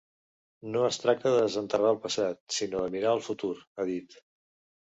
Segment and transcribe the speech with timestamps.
[0.75, 4.19] No es tracta de desenterrar el passat, sinó de mirar al futur, ha dit.